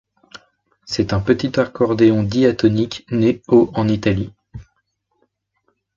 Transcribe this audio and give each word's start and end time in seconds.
C'est 0.83 1.13
un 1.13 1.19
petit 1.19 1.59
accordéon 1.59 2.23
diatonique 2.23 3.05
né 3.11 3.43
au 3.49 3.69
en 3.75 3.87
Italie. 3.87 4.33